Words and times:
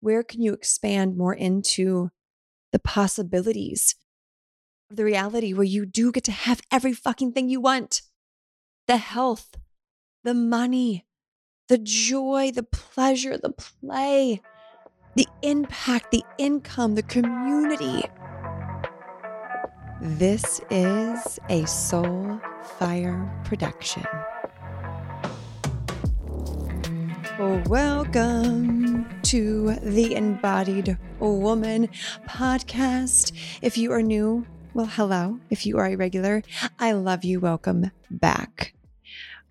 Where 0.00 0.22
can 0.22 0.40
you 0.40 0.54
expand 0.54 1.16
more 1.16 1.34
into 1.34 2.10
the 2.72 2.78
possibilities 2.78 3.96
of 4.90 4.96
the 4.96 5.04
reality 5.04 5.52
where 5.52 5.64
you 5.64 5.84
do 5.84 6.10
get 6.10 6.24
to 6.24 6.32
have 6.32 6.62
every 6.72 6.94
fucking 6.94 7.32
thing 7.32 7.50
you 7.50 7.60
want? 7.60 8.00
The 8.86 8.96
health, 8.96 9.58
the 10.24 10.32
money, 10.32 11.06
the 11.68 11.76
joy, 11.76 12.50
the 12.54 12.62
pleasure, 12.62 13.36
the 13.36 13.50
play, 13.50 14.40
the 15.16 15.26
impact, 15.42 16.12
the 16.12 16.24
income, 16.38 16.94
the 16.94 17.02
community. 17.02 18.02
This 20.00 20.62
is 20.70 21.38
a 21.50 21.66
Soul 21.66 22.40
Fire 22.78 23.30
production. 23.44 24.06
Welcome 27.40 29.08
to 29.22 29.74
the 29.76 30.14
Embodied 30.14 30.98
Woman 31.20 31.88
podcast. 32.28 33.32
If 33.62 33.78
you 33.78 33.92
are 33.92 34.02
new, 34.02 34.46
well, 34.74 34.84
hello. 34.84 35.40
If 35.48 35.64
you 35.64 35.78
are 35.78 35.86
a 35.86 35.96
regular, 35.96 36.42
I 36.78 36.92
love 36.92 37.24
you. 37.24 37.40
Welcome 37.40 37.92
back. 38.10 38.74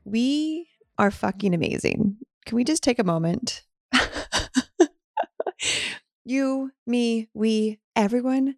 We 0.05 0.67
are 0.99 1.09
fucking 1.09 1.55
amazing. 1.55 2.17
Can 2.45 2.57
we 2.57 2.63
just 2.63 2.83
take 2.83 2.99
a 2.99 3.03
moment? 3.03 3.63
you, 6.23 6.69
me, 6.85 7.27
we, 7.33 7.79
everyone 7.95 8.57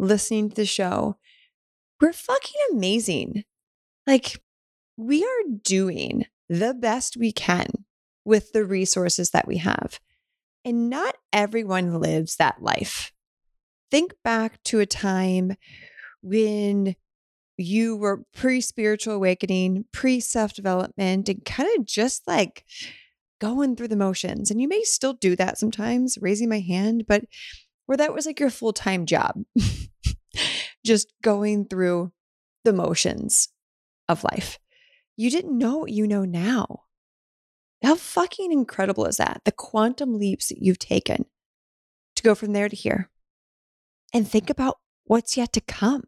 listening 0.00 0.48
to 0.48 0.56
the 0.56 0.66
show, 0.66 1.16
we're 2.00 2.12
fucking 2.12 2.60
amazing. 2.72 3.44
Like, 4.04 4.42
we 4.96 5.22
are 5.22 5.58
doing 5.62 6.26
the 6.48 6.74
best 6.74 7.16
we 7.16 7.30
can 7.30 7.83
with 8.24 8.52
the 8.52 8.64
resources 8.64 9.30
that 9.30 9.46
we 9.46 9.58
have. 9.58 10.00
And 10.64 10.88
not 10.88 11.16
everyone 11.32 12.00
lives 12.00 12.36
that 12.36 12.62
life. 12.62 13.12
Think 13.90 14.14
back 14.24 14.62
to 14.64 14.80
a 14.80 14.86
time 14.86 15.56
when 16.22 16.96
you 17.56 17.96
were 17.96 18.24
pre 18.34 18.60
spiritual 18.60 19.14
awakening, 19.14 19.84
pre 19.92 20.20
self 20.20 20.54
development, 20.54 21.28
and 21.28 21.44
kind 21.44 21.68
of 21.78 21.84
just 21.84 22.26
like 22.26 22.64
going 23.40 23.76
through 23.76 23.88
the 23.88 23.96
motions. 23.96 24.50
And 24.50 24.60
you 24.60 24.68
may 24.68 24.82
still 24.82 25.12
do 25.12 25.36
that 25.36 25.58
sometimes, 25.58 26.18
raising 26.20 26.48
my 26.48 26.60
hand, 26.60 27.04
but 27.06 27.24
where 27.86 27.98
that 27.98 28.14
was 28.14 28.26
like 28.26 28.40
your 28.40 28.50
full 28.50 28.72
time 28.72 29.06
job, 29.06 29.42
just 30.84 31.12
going 31.22 31.66
through 31.66 32.12
the 32.64 32.72
motions 32.72 33.48
of 34.08 34.24
life. 34.24 34.58
You 35.16 35.30
didn't 35.30 35.56
know 35.56 35.78
what 35.78 35.92
you 35.92 36.06
know 36.08 36.24
now. 36.24 36.83
How 37.84 37.96
fucking 37.96 38.50
incredible 38.50 39.04
is 39.04 39.18
that? 39.18 39.42
The 39.44 39.52
quantum 39.52 40.18
leaps 40.18 40.48
that 40.48 40.62
you've 40.62 40.78
taken 40.78 41.26
to 42.16 42.22
go 42.22 42.34
from 42.34 42.54
there 42.54 42.68
to 42.68 42.74
here. 42.74 43.10
And 44.14 44.26
think 44.26 44.48
about 44.48 44.78
what's 45.04 45.36
yet 45.36 45.52
to 45.52 45.60
come. 45.60 46.04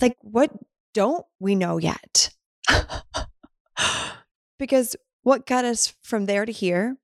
Like, 0.00 0.16
what 0.20 0.50
don't 0.92 1.24
we 1.38 1.54
know 1.54 1.78
yet? 1.78 2.30
because 4.58 4.96
what 5.22 5.46
got 5.46 5.64
us 5.64 5.94
from 6.02 6.26
there 6.26 6.44
to 6.44 6.52
here 6.52 6.96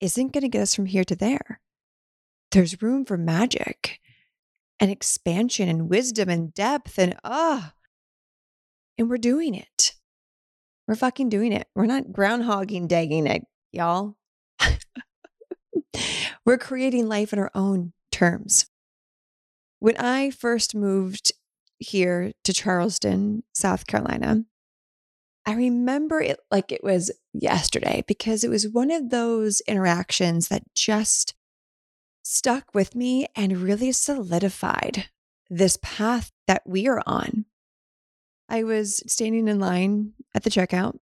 isn't 0.00 0.32
going 0.32 0.42
to 0.42 0.48
get 0.48 0.62
us 0.62 0.74
from 0.74 0.86
here 0.86 1.04
to 1.04 1.16
there. 1.16 1.60
There's 2.52 2.80
room 2.80 3.04
for 3.04 3.18
magic 3.18 4.00
and 4.80 4.90
expansion 4.90 5.68
and 5.68 5.90
wisdom 5.90 6.28
and 6.28 6.54
depth 6.54 6.98
and 6.98 7.16
ah. 7.22 7.74
and 8.96 9.10
we're 9.10 9.18
doing 9.18 9.54
it. 9.54 9.93
We're 10.86 10.94
fucking 10.94 11.28
doing 11.28 11.52
it. 11.52 11.66
We're 11.74 11.86
not 11.86 12.08
groundhogging 12.08 12.88
dagging 12.88 13.26
it, 13.26 13.46
y'all. 13.72 14.16
We're 16.44 16.58
creating 16.58 17.08
life 17.08 17.32
in 17.32 17.38
our 17.38 17.50
own 17.54 17.92
terms. 18.12 18.66
When 19.78 19.96
I 19.96 20.30
first 20.30 20.74
moved 20.74 21.32
here 21.78 22.32
to 22.44 22.52
Charleston, 22.52 23.44
South 23.54 23.86
Carolina, 23.86 24.44
I 25.46 25.52
remember 25.52 26.20
it 26.20 26.38
like 26.50 26.72
it 26.72 26.82
was 26.82 27.10
yesterday 27.32 28.02
because 28.06 28.44
it 28.44 28.50
was 28.50 28.68
one 28.68 28.90
of 28.90 29.10
those 29.10 29.60
interactions 29.62 30.48
that 30.48 30.62
just 30.74 31.34
stuck 32.22 32.74
with 32.74 32.94
me 32.94 33.26
and 33.36 33.58
really 33.58 33.92
solidified 33.92 35.10
this 35.50 35.78
path 35.82 36.32
that 36.46 36.62
we 36.66 36.88
are 36.88 37.02
on. 37.06 37.44
I 38.54 38.62
was 38.62 39.02
standing 39.08 39.48
in 39.48 39.58
line 39.58 40.12
at 40.32 40.44
the 40.44 40.50
checkout, 40.50 40.96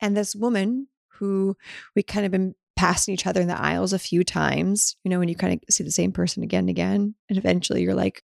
and 0.00 0.16
this 0.16 0.34
woman 0.34 0.88
who 1.18 1.54
we 1.94 2.02
kind 2.02 2.24
of 2.24 2.32
been 2.32 2.54
passing 2.76 3.12
each 3.12 3.26
other 3.26 3.42
in 3.42 3.46
the 3.46 3.60
aisles 3.60 3.92
a 3.92 3.98
few 3.98 4.24
times, 4.24 4.96
you 5.04 5.10
know, 5.10 5.18
when 5.18 5.28
you 5.28 5.36
kind 5.36 5.52
of 5.52 5.60
see 5.68 5.84
the 5.84 5.90
same 5.90 6.12
person 6.12 6.42
again 6.42 6.60
and 6.60 6.70
again, 6.70 7.14
and 7.28 7.36
eventually 7.36 7.82
you're 7.82 7.94
like, 7.94 8.22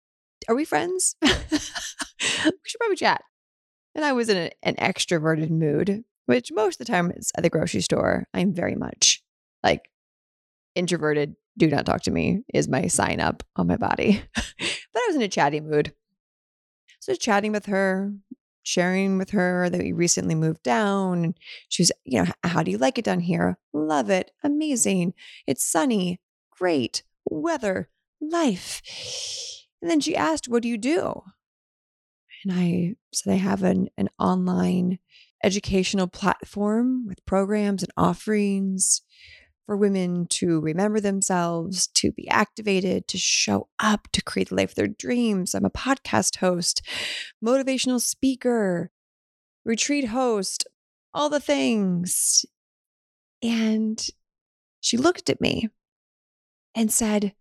Are 0.48 0.56
we 0.56 0.64
friends? 0.64 1.14
we 1.22 1.28
should 1.30 2.80
probably 2.80 2.96
chat. 2.96 3.22
And 3.94 4.04
I 4.04 4.12
was 4.12 4.28
in 4.28 4.38
a, 4.38 4.50
an 4.64 4.74
extroverted 4.74 5.50
mood, 5.50 6.02
which 6.26 6.50
most 6.50 6.80
of 6.80 6.84
the 6.84 6.92
time 6.92 7.12
is 7.12 7.30
at 7.36 7.44
the 7.44 7.50
grocery 7.50 7.80
store. 7.80 8.26
I'm 8.34 8.52
very 8.52 8.74
much 8.74 9.22
like 9.62 9.88
introverted. 10.74 11.36
Do 11.56 11.68
not 11.68 11.86
talk 11.86 12.02
to 12.02 12.10
me 12.10 12.42
is 12.52 12.66
my 12.66 12.88
sign 12.88 13.20
up 13.20 13.44
on 13.54 13.68
my 13.68 13.76
body. 13.76 14.20
but 14.34 14.44
I 14.58 15.04
was 15.06 15.14
in 15.14 15.22
a 15.22 15.28
chatty 15.28 15.60
mood. 15.60 15.94
So 16.98 17.14
chatting 17.14 17.52
with 17.52 17.66
her, 17.66 18.12
sharing 18.64 19.18
with 19.18 19.30
her 19.30 19.70
that 19.70 19.80
we 19.80 19.92
recently 19.92 20.34
moved 20.34 20.62
down. 20.62 21.24
And 21.24 21.38
she 21.68 21.82
was, 21.82 21.92
you 22.04 22.22
know, 22.22 22.30
how 22.42 22.62
do 22.62 22.70
you 22.70 22.78
like 22.78 22.98
it 22.98 23.04
down 23.04 23.20
here? 23.20 23.56
Love 23.72 24.10
it. 24.10 24.32
Amazing. 24.42 25.14
It's 25.46 25.64
sunny. 25.64 26.20
Great. 26.50 27.04
Weather. 27.30 27.88
Life. 28.20 28.82
And 29.80 29.90
then 29.90 30.00
she 30.00 30.16
asked, 30.16 30.48
What 30.48 30.62
do 30.62 30.68
you 30.68 30.78
do? 30.78 31.22
And 32.44 32.52
I 32.52 32.94
said, 33.12 33.32
I 33.32 33.36
have 33.36 33.62
an, 33.62 33.88
an 33.96 34.08
online 34.18 34.98
educational 35.42 36.06
platform 36.06 37.06
with 37.06 37.24
programs 37.26 37.82
and 37.82 37.92
offerings 37.96 39.02
for 39.66 39.76
women 39.76 40.26
to 40.28 40.60
remember 40.60 41.00
themselves, 41.00 41.86
to 41.88 42.12
be 42.12 42.28
activated, 42.28 43.08
to 43.08 43.18
show 43.18 43.68
up, 43.78 44.08
to 44.12 44.22
create 44.22 44.50
the 44.50 44.56
life 44.56 44.70
of 44.70 44.74
their 44.74 44.88
dreams. 44.88 45.54
I'm 45.54 45.64
a 45.64 45.70
podcast 45.70 46.36
host, 46.38 46.82
motivational 47.44 48.00
speaker, 48.00 48.90
retreat 49.64 50.08
host, 50.08 50.66
all 51.14 51.30
the 51.30 51.40
things. 51.40 52.44
And 53.42 54.04
she 54.80 54.96
looked 54.96 55.30
at 55.30 55.40
me 55.40 55.68
and 56.74 56.92
said, 56.92 57.34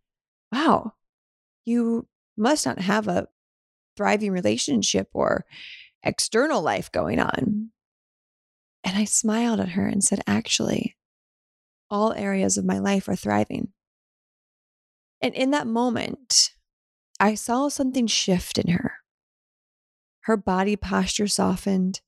Wow, 0.52 0.94
you 1.66 2.08
must 2.38 2.66
not 2.66 2.80
have 2.80 3.08
a 3.08 3.28
thriving 3.98 4.32
relationship 4.32 5.10
or 5.14 5.46
external 6.04 6.62
life 6.62 6.92
going 6.92 7.20
on. 7.20 7.70
And 8.84 8.98
I 8.98 9.06
smiled 9.06 9.60
at 9.60 9.70
her 9.70 9.88
and 9.88 10.04
said, 10.04 10.22
Actually, 10.28 10.96
all 11.94 12.12
areas 12.14 12.58
of 12.58 12.66
my 12.66 12.80
life 12.80 13.08
are 13.08 13.16
thriving. 13.16 13.68
And 15.22 15.36
in 15.36 15.52
that 15.52 15.68
moment, 15.68 16.50
I 17.20 17.36
saw 17.36 17.70
something 17.70 18.08
shift 18.08 18.58
in 18.58 18.72
her. 18.72 18.96
Her 20.22 20.36
body 20.36 20.76
posture 20.76 21.28
softened. 21.28 22.02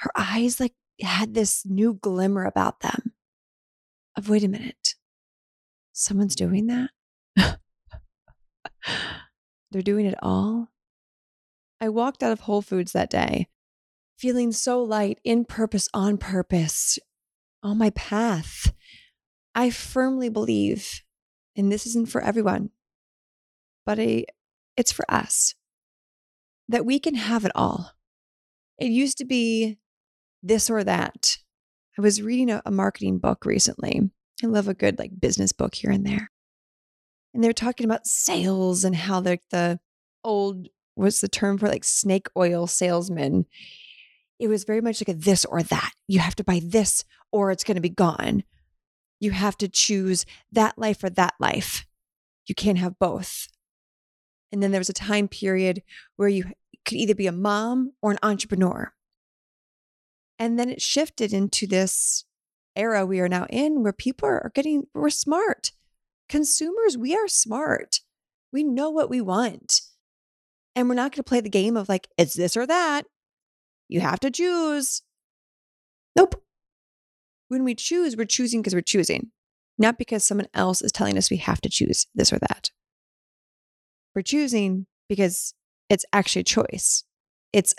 Her 0.00 0.10
eyes 0.14 0.60
like 0.60 0.74
had 1.00 1.32
this 1.32 1.64
new 1.64 1.94
glimmer 1.94 2.44
about 2.44 2.80
them 2.80 3.14
of 4.16 4.28
wait 4.28 4.44
a 4.44 4.48
minute. 4.48 4.96
Someone's 5.94 6.36
doing 6.36 6.66
that? 6.66 6.90
They're 9.70 9.80
doing 9.80 10.04
it 10.04 10.18
all? 10.22 10.68
I 11.80 11.88
walked 11.88 12.22
out 12.22 12.32
of 12.32 12.40
Whole 12.40 12.62
Foods 12.62 12.92
that 12.92 13.08
day 13.08 13.48
feeling 14.18 14.52
so 14.52 14.82
light, 14.82 15.20
in 15.24 15.44
purpose, 15.44 15.88
on 15.94 16.18
purpose, 16.18 16.98
on 17.62 17.78
my 17.78 17.90
path. 17.90 18.72
I 19.54 19.70
firmly 19.70 20.28
believe, 20.28 21.02
and 21.56 21.70
this 21.70 21.86
isn't 21.86 22.08
for 22.08 22.20
everyone, 22.20 22.70
but 23.84 23.98
a, 23.98 24.24
it's 24.76 24.92
for 24.92 25.04
us, 25.08 25.54
that 26.68 26.86
we 26.86 26.98
can 26.98 27.14
have 27.14 27.44
it 27.44 27.52
all. 27.54 27.92
It 28.78 28.90
used 28.90 29.18
to 29.18 29.24
be 29.24 29.78
this 30.42 30.70
or 30.70 30.84
that. 30.84 31.38
I 31.98 32.02
was 32.02 32.22
reading 32.22 32.50
a, 32.50 32.62
a 32.64 32.70
marketing 32.70 33.18
book 33.18 33.44
recently. 33.44 34.10
I 34.42 34.46
love 34.46 34.68
a 34.68 34.74
good 34.74 34.98
like 34.98 35.18
business 35.18 35.52
book 35.52 35.74
here 35.74 35.90
and 35.90 36.06
there. 36.06 36.30
And 37.34 37.42
they're 37.42 37.52
talking 37.52 37.84
about 37.84 38.06
sales 38.06 38.84
and 38.84 38.94
how 38.94 39.20
they're 39.20 39.38
the 39.50 39.80
old 40.24 40.68
what's 40.94 41.20
the 41.20 41.28
term 41.28 41.58
for 41.58 41.68
like 41.68 41.84
snake 41.84 42.26
oil 42.36 42.66
salesman 42.66 43.46
it 44.38 44.48
was 44.48 44.64
very 44.64 44.80
much 44.80 45.00
like 45.00 45.14
a 45.14 45.18
this 45.18 45.44
or 45.44 45.62
that. 45.62 45.92
You 46.06 46.20
have 46.20 46.36
to 46.36 46.44
buy 46.44 46.60
this 46.62 47.04
or 47.32 47.50
it's 47.50 47.64
going 47.64 47.74
to 47.76 47.80
be 47.80 47.88
gone. 47.88 48.44
You 49.20 49.32
have 49.32 49.56
to 49.58 49.68
choose 49.68 50.24
that 50.52 50.78
life 50.78 51.02
or 51.02 51.10
that 51.10 51.34
life. 51.40 51.86
You 52.46 52.54
can't 52.54 52.78
have 52.78 52.98
both. 52.98 53.48
And 54.52 54.62
then 54.62 54.70
there 54.70 54.80
was 54.80 54.88
a 54.88 54.94
time 54.94 55.28
period 55.28 55.82
where 56.16 56.28
you 56.28 56.44
could 56.84 56.96
either 56.96 57.14
be 57.14 57.26
a 57.26 57.32
mom 57.32 57.92
or 58.00 58.12
an 58.12 58.18
entrepreneur. 58.22 58.92
And 60.38 60.58
then 60.58 60.70
it 60.70 60.80
shifted 60.80 61.32
into 61.32 61.66
this 61.66 62.24
era 62.76 63.04
we 63.04 63.18
are 63.18 63.28
now 63.28 63.46
in 63.50 63.82
where 63.82 63.92
people 63.92 64.28
are 64.28 64.52
getting, 64.54 64.86
we're 64.94 65.10
smart. 65.10 65.72
consumers, 66.28 66.96
we 66.96 67.14
are 67.16 67.28
smart. 67.28 68.00
We 68.52 68.62
know 68.62 68.90
what 68.90 69.10
we 69.10 69.20
want. 69.20 69.80
And 70.74 70.88
we're 70.88 70.94
not 70.94 71.12
going 71.12 71.22
to 71.24 71.28
play 71.28 71.40
the 71.40 71.48
game 71.48 71.76
of 71.76 71.88
like, 71.88 72.08
it's 72.16 72.34
this 72.34 72.56
or 72.56 72.66
that. 72.66 73.06
You 73.88 74.00
have 74.00 74.20
to 74.20 74.30
choose. 74.30 75.02
Nope. 76.14 76.42
When 77.48 77.64
we 77.64 77.74
choose, 77.74 78.16
we're 78.16 78.26
choosing 78.26 78.60
because 78.60 78.74
we're 78.74 78.82
choosing, 78.82 79.30
not 79.78 79.98
because 79.98 80.24
someone 80.24 80.48
else 80.52 80.82
is 80.82 80.92
telling 80.92 81.16
us 81.16 81.30
we 81.30 81.38
have 81.38 81.60
to 81.62 81.70
choose 81.70 82.06
this 82.14 82.32
or 82.32 82.38
that. 82.38 82.70
We're 84.14 84.22
choosing 84.22 84.86
because 85.08 85.54
it's 85.88 86.04
actually 86.12 86.40
a 86.40 86.44
choice. 86.44 87.04
It's, 87.52 87.74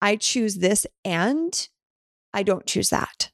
I 0.00 0.16
choose 0.16 0.56
this 0.56 0.86
and 1.04 1.68
I 2.32 2.42
don't 2.42 2.66
choose 2.66 2.88
that. 2.88 3.30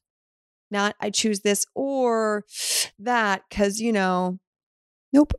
Not, 0.71 0.97
I 1.01 1.11
choose 1.11 1.41
this 1.41 1.65
or 1.75 2.45
that 2.99 3.43
because, 3.49 3.81
you 3.81 3.93
know, 3.93 4.39
nope. 5.13 5.33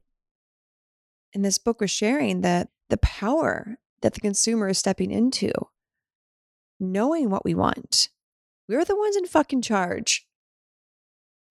And 1.34 1.44
this 1.44 1.58
book 1.58 1.82
was 1.82 1.92
sharing 1.92 2.42
that 2.42 2.70
the 2.90 2.98
power 2.98 3.78
that 4.02 4.14
the 4.14 4.22
consumer 4.22 4.70
is 4.70 4.78
stepping 4.78 5.12
into, 5.12 5.52
knowing 6.80 7.30
what 7.30 7.46
we 7.46 7.54
want. 7.54 8.10
We're 8.68 8.86
the 8.86 8.96
ones 8.96 9.16
in 9.16 9.26
fucking 9.26 9.62
charge. 9.62 10.28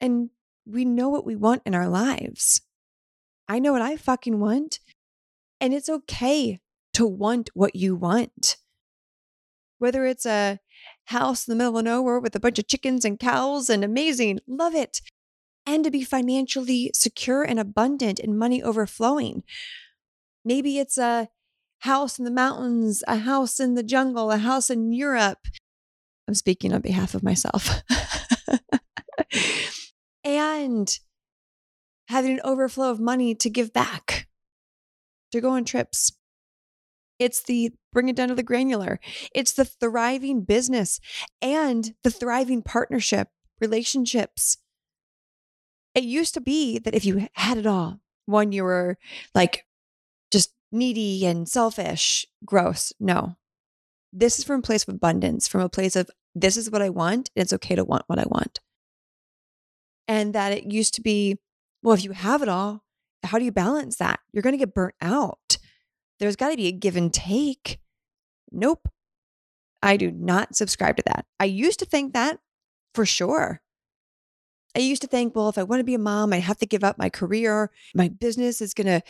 And 0.01 0.31
we 0.67 0.85
know 0.85 1.09
what 1.09 1.27
we 1.27 1.35
want 1.35 1.63
in 1.67 1.75
our 1.75 1.89
lives. 1.89 2.61
I 3.49 3.59
know 3.59 3.73
what 3.73 3.83
I 3.83 3.97
fucking 3.97 4.39
want. 4.39 4.79
And 5.61 5.75
it's 5.75 5.89
okay 5.89 6.61
to 6.95 7.07
want 7.07 7.51
what 7.55 7.75
you 7.75 7.97
want. 7.97 8.57
Whether 9.79 10.07
it's 10.07 10.27
a 10.27 10.61
house 11.07 11.47
in 11.47 11.53
the 11.53 11.57
middle 11.57 11.79
of 11.79 11.85
nowhere 11.85 12.21
with 12.21 12.37
a 12.37 12.41
bunch 12.41 12.59
of 12.59 12.69
chickens 12.69 13.05
and 13.05 13.19
cows 13.19 13.71
and 13.71 13.83
amazing, 13.83 14.41
love 14.47 14.75
it. 14.75 15.01
And 15.67 15.85
to 15.85 15.91
be 15.91 16.05
financially 16.05 16.91
secure 16.95 17.43
and 17.43 17.59
abundant 17.59 18.19
and 18.19 18.39
money 18.39 18.63
overflowing. 18.63 19.43
Maybe 20.45 20.79
it's 20.79 20.99
a 20.99 21.29
house 21.81 22.19
in 22.19 22.25
the 22.25 22.31
mountains, 22.31 23.03
a 23.07 23.19
house 23.19 23.61
in 23.61 23.75
the 23.75 23.83
jungle, 23.83 24.31
a 24.31 24.39
house 24.39 24.71
in 24.71 24.93
Europe. 24.93 25.47
I'm 26.27 26.35
speaking 26.35 26.73
on 26.73 26.81
behalf 26.81 27.15
of 27.15 27.23
myself. 27.23 27.83
and 30.25 30.99
having 32.09 32.33
an 32.33 32.41
overflow 32.45 32.91
of 32.91 33.01
money 33.01 33.35
to 33.35 33.51
give 33.51 33.73
back, 33.73 34.29
to 35.33 35.41
go 35.41 35.51
on 35.51 35.65
trips. 35.65 36.13
It's 37.19 37.43
the 37.43 37.73
bring 37.93 38.09
it 38.09 38.17
down 38.17 38.29
to 38.29 38.35
the 38.35 38.43
granular. 38.43 39.01
It's 39.35 39.53
the 39.53 39.65
thriving 39.65 40.43
business 40.43 41.01
and 41.43 41.95
the 42.05 42.11
thriving 42.11 42.63
partnership, 42.63 43.29
relationships. 43.61 44.59
It 45.95 46.05
used 46.05 46.35
to 46.35 46.41
be 46.41 46.79
that 46.79 46.95
if 46.95 47.05
you 47.05 47.27
had 47.33 47.59
it 47.59 47.67
all, 47.67 48.01
one, 48.27 48.53
you 48.53 48.63
were 48.63 48.99
like 49.35 49.65
needy 50.71 51.27
and 51.27 51.49
selfish, 51.49 52.27
gross. 52.45 52.93
No. 53.01 53.37
This 54.13 54.39
is 54.39 54.45
from 54.45 54.61
a 54.61 54.63
place 54.63 54.85
of 54.85 54.95
abundance, 54.95 55.49
from 55.49 55.61
a 55.61 55.69
place 55.69 55.97
of 55.97 56.11
this 56.35 56.57
is 56.57 56.71
what 56.71 56.83
I 56.83 56.89
want. 56.89 57.31
And 57.35 57.43
it's 57.43 57.53
okay 57.53 57.75
to 57.75 57.85
want 57.85 58.05
what 58.07 58.19
I 58.19 58.25
want. 58.27 58.61
And 60.07 60.35
that 60.35 60.53
it 60.53 60.73
used 60.73 60.95
to 60.95 61.03
be, 61.03 61.39
well, 61.83 61.95
if 61.95 62.05
you 62.05 62.13
have 62.13 62.43
it 62.43 62.49
all, 62.49 62.85
how 63.23 63.39
do 63.39 63.45
you 63.45 63.53
balance 63.53 63.97
that? 63.97 64.21
You're 64.33 64.43
going 64.43 64.55
to 64.55 64.59
get 64.59 64.75
burnt 64.75 64.95
out. 65.01 65.59
There's 66.19 66.37
got 66.37 66.51
to 66.51 66.57
be 66.57 66.69
a 66.69 66.73
give 66.73 66.97
and 66.97 67.13
take. 67.13 67.79
Nope. 68.51 68.89
I 69.83 69.97
do 69.97 70.11
not 70.11 70.57
subscribe 70.57 70.97
to 70.97 71.03
that. 71.07 71.27
I 71.39 71.45
used 71.45 71.79
to 71.81 71.85
think 71.85 72.13
that 72.15 72.39
for 72.95 73.07
sure. 73.07 73.61
I 74.77 74.81
used 74.81 75.03
to 75.03 75.09
think, 75.09 75.35
well, 75.35 75.49
if 75.49 75.59
I 75.59 75.63
want 75.63 75.81
to 75.81 75.85
be 75.85 75.95
a 75.95 75.99
mom, 75.99 76.33
I 76.33 76.39
have 76.39 76.59
to 76.59 76.67
give 76.67 76.85
up 76.85 76.99
my 76.99 77.09
career. 77.09 77.71
My 77.95 78.09
business 78.09 78.61
is 78.61 78.75
going 78.75 78.87
to, 78.87 79.03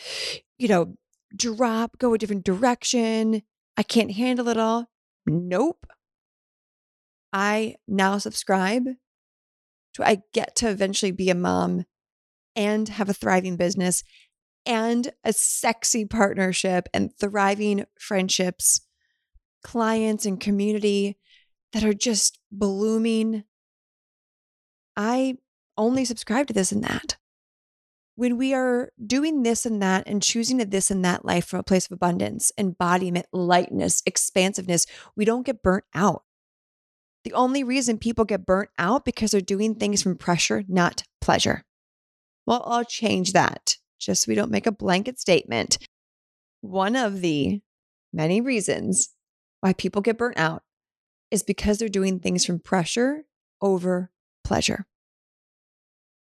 you 0.59 0.69
know, 0.69 0.95
drop, 1.35 1.99
go 1.99 2.15
a 2.15 2.19
different 2.19 2.45
direction. 2.45 3.43
I 3.77 3.83
can't 3.83 4.13
handle 4.13 4.49
it 4.49 4.57
all. 4.57 4.91
Nope. 5.27 5.87
I 7.33 7.77
now 7.87 8.19
subscribe 8.19 8.85
to 9.95 10.07
I 10.07 10.19
get 10.33 10.57
to 10.57 10.71
eventually 10.71 11.13
be 11.13 11.31
a 11.31 11.35
mom 11.35 11.85
and 12.57 12.89
have 12.89 13.09
a 13.09 13.15
thriving 13.15 13.57
business 13.57 14.03
and 14.65 15.13
a 15.25 15.33
sexy 15.33 16.05
partnership 16.05 16.89
and 16.93 17.11
thriving 17.19 17.85
friendships, 17.99 18.81
clients 19.63 20.27
and 20.27 20.41
community 20.41 21.19
that 21.73 21.85
are 21.85 21.95
just 21.95 22.39
blooming. 22.51 23.45
I 24.97 25.37
only 25.77 26.05
subscribe 26.05 26.47
to 26.49 26.53
this 26.53 26.73
and 26.73 26.83
that 26.85 27.18
when 28.19 28.37
we 28.37 28.53
are 28.53 28.91
doing 29.07 29.45
this 29.45 29.65
and 29.65 29.81
that 29.81 30.03
and 30.09 30.21
choosing 30.21 30.61
a 30.61 30.65
this 30.65 30.91
and 30.91 31.05
that 31.05 31.25
life 31.25 31.47
from 31.47 31.61
a 31.61 31.63
place 31.63 31.87
of 31.87 31.93
abundance, 31.93 32.51
embodiment, 32.59 33.27
lightness, 33.33 34.03
expansiveness, 34.07 34.87
we 35.15 35.25
don't 35.25 35.47
get 35.47 35.63
burnt 35.63 35.85
out. 35.95 36.25
The 37.23 37.33
only 37.33 37.63
reason 37.63 37.97
people 37.97 38.25
get 38.25 38.45
burnt 38.45 38.71
out 38.77 39.05
because 39.05 39.31
they're 39.31 39.41
doing 39.41 39.77
things 39.77 40.03
from 40.03 40.17
pressure, 40.17 40.65
not 40.67 41.05
pleasure. 41.21 41.65
Well, 42.45 42.65
I'll 42.67 42.85
change 42.85 43.35
that 43.35 43.77
just 44.01 44.25
so 44.25 44.31
we 44.31 44.35
don't 44.35 44.51
make 44.51 44.67
a 44.67 44.73
blanket 44.73 45.21
statement. 45.21 45.79
One 46.61 46.97
of 46.97 47.21
the 47.21 47.61
many 48.13 48.41
reasons 48.41 49.11
why 49.61 49.75
people 49.75 50.03
get 50.03 50.19
burnt 50.19 50.39
out 50.39 50.65
is 51.31 51.45
because 51.45 51.79
they're 51.79 51.89
doing 51.89 52.19
things 52.19 52.45
from 52.45 52.59
pressure 52.59 53.27
over 53.63 54.11
pleasure. 54.43 54.87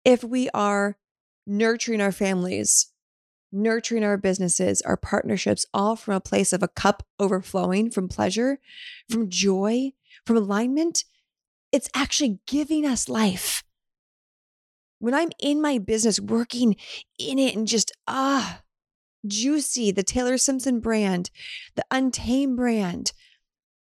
If 0.03 0.23
we 0.23 0.49
are 0.55 0.97
nurturing 1.45 2.01
our 2.01 2.11
families, 2.11 2.91
nurturing 3.51 4.03
our 4.03 4.17
businesses, 4.17 4.81
our 4.81 4.97
partnerships, 4.97 5.65
all 5.73 5.95
from 5.95 6.15
a 6.15 6.21
place 6.21 6.53
of 6.53 6.63
a 6.63 6.67
cup 6.67 7.03
overflowing 7.19 7.91
from 7.91 8.07
pleasure, 8.07 8.59
from 9.09 9.29
joy, 9.29 9.91
from 10.25 10.37
alignment, 10.37 11.03
it's 11.71 11.89
actually 11.93 12.39
giving 12.47 12.85
us 12.85 13.09
life. 13.09 13.63
When 14.99 15.13
I'm 15.13 15.31
in 15.39 15.61
my 15.61 15.79
business, 15.79 16.19
working 16.19 16.75
in 17.19 17.37
it 17.37 17.55
and 17.55 17.67
just, 17.67 17.91
ah, 18.07 18.61
juicy, 19.27 19.91
the 19.91 20.03
Taylor 20.03 20.37
Simpson 20.37 20.79
brand, 20.79 21.29
the 21.75 21.85
Untamed 21.91 22.55
brand, 22.55 23.11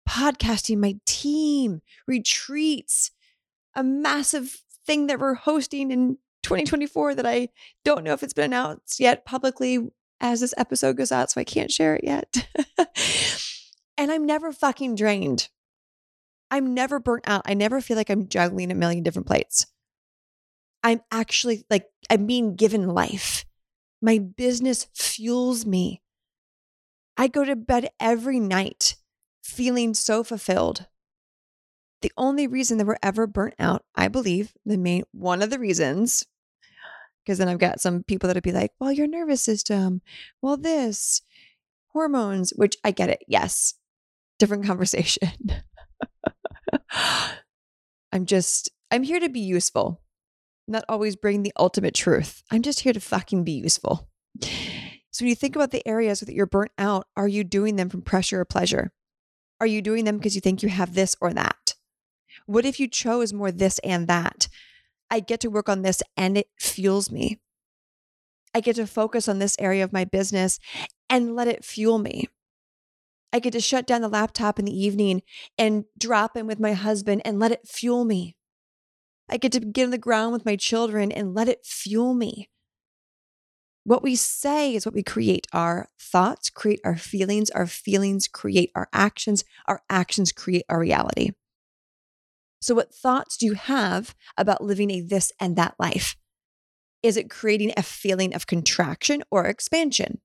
podcasting, 0.09 0.79
my 0.79 0.97
team, 1.07 1.81
retreats, 2.07 3.13
a 3.75 3.83
massive 3.83 4.63
thing 4.87 5.07
that 5.07 5.19
we're 5.19 5.35
hosting 5.35 5.91
in 5.91 6.19
2024 6.45 7.17
that 7.17 7.27
I 7.27 7.49
don't 7.85 8.05
know 8.05 8.13
if 8.13 8.23
it's 8.23 8.33
been 8.33 8.45
announced 8.45 9.01
yet 9.01 9.25
publicly 9.25 9.89
as 10.21 10.41
this 10.41 10.55
episode 10.57 10.97
goes 10.97 11.11
out, 11.11 11.31
so 11.31 11.41
I 11.41 11.45
can't 11.45 11.71
share 11.71 11.97
it 11.97 12.05
yet. 12.05 12.47
and 13.99 14.13
I'm 14.13 14.25
never 14.25 14.53
fucking 14.53 14.95
drained. 14.95 15.49
I'm 16.51 16.75
never 16.75 17.01
burnt 17.01 17.25
out. 17.27 17.43
I 17.47 17.55
never 17.55 17.81
feel 17.81 17.97
like 17.97 18.11
I'm 18.11 18.29
juggling 18.29 18.71
a 18.71 18.75
million 18.77 19.03
different 19.03 19.27
plates. 19.27 19.67
I'm 20.83 21.01
actually 21.11 21.65
like, 21.71 21.87
I'm 22.11 22.27
being 22.27 22.55
given 22.55 22.89
life. 22.89 23.45
My 24.01 24.19
business 24.19 24.87
fuels 24.95 25.67
me. 25.67 26.03
I 27.17 27.29
go 27.29 27.45
to 27.45 27.57
bed 27.57 27.89
every 27.99 28.39
night 28.39 28.97
feeling 29.43 29.95
so 29.95 30.23
fulfilled. 30.23 30.87
The 32.03 32.13
only 32.19 32.47
reason 32.47 32.77
that 32.79 32.87
we're 32.87 32.99
ever 33.03 33.27
burnt 33.27 33.55
out, 33.59 33.83
I 33.95 34.09
believe, 34.09 34.53
the 34.67 34.77
main 34.77 35.05
one 35.13 35.43
of 35.43 35.51
the 35.51 35.59
reasons 35.59 36.25
because 37.25 37.39
then 37.39 37.49
I've 37.49 37.59
got 37.59 37.81
some 37.81 38.03
people 38.03 38.27
that'll 38.27 38.41
be 38.41 38.53
like, 38.53 38.73
well, 38.79 38.93
your 38.93 39.07
nervous 39.07 39.43
system, 39.43 40.03
well, 40.43 40.57
this, 40.57 41.23
hormones, 41.89 42.51
which 42.57 42.77
I 42.85 42.91
get 42.91 43.09
it. 43.09 43.25
Yes, 43.27 43.75
different 44.39 44.67
conversation. 44.67 45.31
I'm 48.13 48.27
just, 48.27 48.71
I'm 48.91 49.03
here 49.03 49.21
to 49.21 49.29
be 49.29 49.41
useful, 49.41 50.03
not 50.69 50.85
always 50.89 51.17
bring 51.17 51.43
the 51.43 51.53
ultimate 51.59 51.95
truth. 51.95 52.43
I'm 52.51 52.63
just 52.63 52.81
here 52.81 52.93
to 52.93 53.01
fucking 53.01 53.45
be 53.45 53.53
useful. 53.53 54.09
So 54.41 55.23
when 55.25 55.29
you 55.29 55.35
think 55.35 55.57
about 55.57 55.71
the 55.71 55.87
areas 55.87 56.21
that 56.21 56.35
you're 56.35 56.47
burnt 56.47 56.73
out, 56.77 57.07
are 57.17 57.29
you 57.29 57.45
doing 57.45 57.77
them 57.77 57.89
from 57.89 58.03
pressure 58.03 58.41
or 58.41 58.45
pleasure? 58.45 58.93
Are 59.61 59.67
you 59.67 59.81
doing 59.81 60.05
them 60.05 60.19
because 60.19 60.35
you 60.35 60.41
think 60.41 60.63
you 60.63 60.69
have 60.69 60.95
this 60.95 61.17
or 61.21 61.33
that? 61.33 61.75
What 62.47 62.67
if 62.67 62.81
you 62.81 62.89
chose 62.89 63.33
more 63.33 63.53
this 63.53 63.79
and 63.85 64.09
that? 64.09 64.49
I 65.15 65.21
get 65.21 65.39
to 65.41 65.49
work 65.49 65.69
on 65.69 65.83
this 65.83 66.03
and 66.17 66.37
it 66.37 66.49
fuels 66.59 67.09
me. 67.09 67.39
I 68.53 68.59
get 68.59 68.75
to 68.77 68.87
focus 68.87 69.29
on 69.29 69.39
this 69.39 69.55
area 69.61 69.85
of 69.85 69.93
my 69.93 70.05
business 70.05 70.59
and 71.09 71.37
let 71.37 71.47
it 71.47 71.65
fuel 71.65 71.99
me. 71.99 72.27
I 73.33 73.39
get 73.39 73.53
to 73.53 73.61
shut 73.61 73.87
down 73.87 74.01
the 74.01 74.09
laptop 74.09 74.59
in 74.59 74.65
the 74.65 74.77
evening 74.77 75.23
and 75.57 75.85
drop 75.97 76.37
in 76.37 76.49
with 76.49 76.59
my 76.59 76.73
husband 76.73 77.23
and 77.25 77.39
let 77.39 77.53
it 77.53 77.69
fuel 77.69 78.05
me. 78.05 78.35
I 79.29 79.37
get 79.37 79.53
to 79.53 79.61
get 79.61 79.85
on 79.85 79.91
the 79.93 79.99
ground 79.99 80.33
with 80.33 80.45
my 80.45 80.57
children 80.57 81.13
and 81.13 81.33
let 81.33 81.49
it 81.49 81.65
fuel 81.65 82.13
me. 82.13 82.51
What 83.85 84.03
we 84.03 84.17
say 84.17 84.75
is 84.75 84.85
what 84.85 84.97
we 84.97 85.05
create. 85.05 85.47
Our 85.53 85.91
thoughts 85.97 86.51
create 86.51 86.81
our 86.85 86.97
feelings, 86.97 87.51
our 87.51 87.69
feelings 87.69 88.27
create 88.27 88.73
our 88.75 88.89
actions, 88.93 89.45
our 89.67 89.83
actions 89.89 90.33
create 90.33 90.65
our 90.69 90.81
reality. 90.81 91.31
So, 92.65 92.75
what 92.75 92.95
thoughts 92.95 93.37
do 93.37 93.47
you 93.47 93.55
have 93.55 94.15
about 94.37 94.65
living 94.65 94.91
a 94.91 95.01
this 95.01 95.33
and 95.41 95.57
that 95.57 95.75
life? 95.79 96.17
is 97.05 97.19
it 97.19 97.29
creating 97.29 97.71
a 97.77 97.83
feeling 97.83 98.35
of 98.35 98.47
contraction 98.47 99.23
or 99.31 99.45
expansion? 99.45 100.23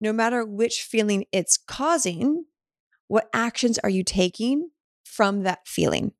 No 0.00 0.12
matter 0.12 0.44
which 0.44 0.82
feeling 0.82 1.26
it's 1.30 1.56
causing, 1.56 2.46
what 3.06 3.30
actions 3.32 3.78
are 3.78 3.88
you 3.88 4.02
taking 4.02 4.70
from 5.04 5.44
that 5.44 5.68
feeling? 5.68 6.12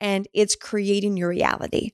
And 0.00 0.28
it's 0.32 0.54
creating 0.54 1.16
your 1.16 1.30
reality. 1.30 1.90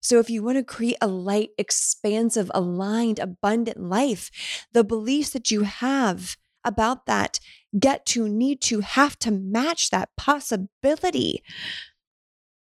So, 0.00 0.20
if 0.20 0.30
you 0.30 0.44
want 0.44 0.58
to 0.58 0.64
create 0.64 0.96
a 1.00 1.08
light, 1.08 1.50
expansive, 1.58 2.50
aligned, 2.54 3.18
abundant 3.18 3.80
life, 3.80 4.30
the 4.72 4.84
beliefs 4.84 5.30
that 5.30 5.50
you 5.50 5.62
have 5.62 6.36
about 6.64 7.06
that 7.06 7.40
get 7.78 8.04
to, 8.06 8.28
need 8.28 8.60
to, 8.62 8.80
have 8.80 9.18
to 9.20 9.30
match 9.30 9.90
that 9.90 10.10
possibility. 10.16 11.42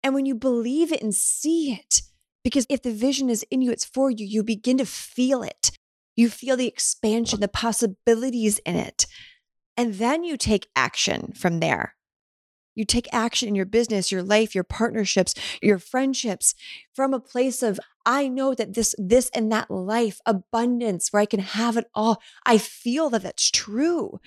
And 0.02 0.14
when 0.14 0.26
you 0.26 0.35
believe 0.35 0.92
it 0.92 1.02
and 1.02 1.14
see 1.14 1.73
it, 1.73 2.02
because 2.42 2.66
if 2.68 2.82
the 2.82 2.92
vision 2.92 3.28
is 3.28 3.44
in 3.50 3.62
you, 3.62 3.70
it's 3.70 3.85
for 3.85 4.11
you, 4.11 4.25
you 4.25 4.42
begin 4.42 4.78
to 4.78 4.87
feel 4.87 5.42
it. 5.42 5.73
You 6.16 6.28
feel 6.28 6.56
the 6.56 6.66
expansion, 6.66 7.40
the 7.40 7.49
possibilities 7.49 8.59
in 8.66 8.76
it. 8.76 9.06
And 9.76 9.94
then 9.94 10.25
you 10.25 10.37
take 10.37 10.68
action 10.75 11.32
from 11.35 11.61
there. 11.61 11.94
You 12.75 12.85
take 12.85 13.09
action 13.12 13.49
in 13.49 13.54
your 13.54 13.66
business, 13.66 14.12
your 14.12 14.23
life, 14.23 14.54
your 14.54 14.64
partnerships, 14.64 15.35
your 15.61 15.78
friendships 15.78 16.54
from 16.94 17.12
a 17.12 17.20
place 17.20 17.62
of, 17.62 17.80
I 18.07 18.28
know 18.28 18.54
that 18.54 18.75
this, 18.75 18.95
this 18.99 19.30
and 19.35 19.50
that 19.52 19.71
life, 19.71 20.21
abundance, 20.26 21.12
where 21.12 21.23
I 21.23 21.26
can 21.26 21.40
have 21.40 21.76
it 21.76 21.87
all. 21.95 22.21
I 22.47 22.59
feel 22.59 23.11
that 23.11 23.23
that's 23.23 23.50
true. 23.50 24.21